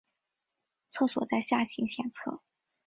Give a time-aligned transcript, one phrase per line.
[0.87, 2.41] 厕所在下行线侧。